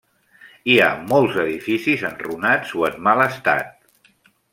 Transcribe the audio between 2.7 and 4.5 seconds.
o en mal estat.